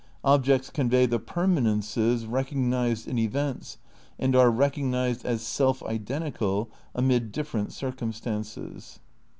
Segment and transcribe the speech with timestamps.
[0.23, 3.77] Objects convey the permanences recognised in events
[4.17, 8.99] and are recognised as self identi cal amid different circumstances."'